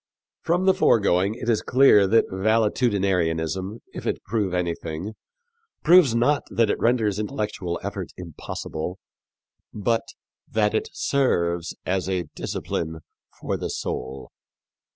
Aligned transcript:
From 0.41 0.65
the 0.65 0.73
foregoing 0.73 1.35
it 1.35 1.47
is 1.47 1.61
clear 1.61 2.07
that 2.07 2.25
valetudinarianism, 2.31 3.81
if 3.93 4.07
it 4.07 4.23
prove 4.23 4.51
anything, 4.51 5.13
proves 5.83 6.15
not 6.15 6.41
that 6.49 6.71
it 6.71 6.79
renders 6.79 7.19
intellectual 7.19 7.79
effort 7.83 8.09
impossible, 8.17 8.97
but 9.71 10.01
that 10.49 10.73
it 10.73 10.89
serves 10.91 11.75
as 11.85 12.09
a 12.09 12.23
discipline 12.33 13.01
for 13.39 13.57
the 13.57 13.69
soul. 13.69 14.31